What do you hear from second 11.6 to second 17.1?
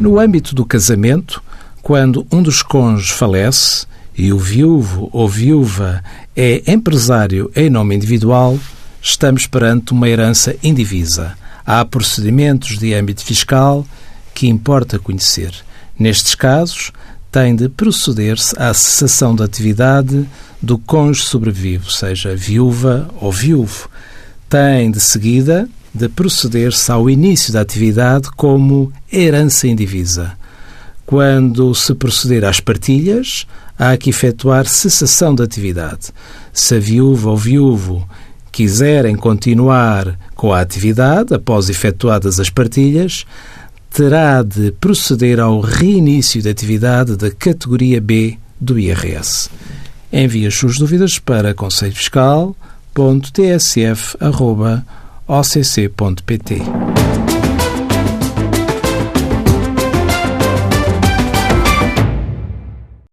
Há procedimentos de âmbito fiscal que importa conhecer. Nestes casos,